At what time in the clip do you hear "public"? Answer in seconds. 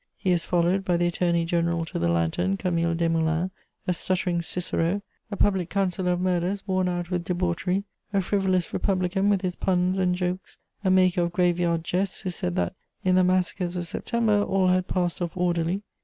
5.37-5.69